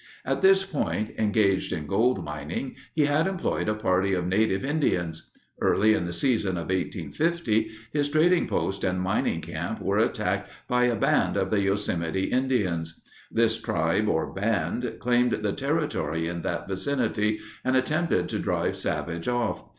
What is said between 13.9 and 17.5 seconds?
or band, claimed the territory in that vicinity,